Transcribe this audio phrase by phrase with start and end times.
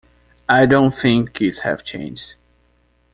[0.49, 2.33] I don't think kids have changed.